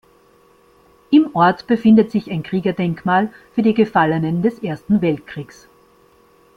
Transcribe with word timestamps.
Im 1.11 1.35
Ort 1.35 1.67
befindet 1.67 2.09
sich 2.09 2.31
ein 2.31 2.41
Kriegerdenkmal 2.41 3.31
für 3.53 3.61
die 3.61 3.75
Gefallenen 3.75 4.41
des 4.41 4.57
Ersten 4.57 4.99
Weltkriegs. 5.03 5.67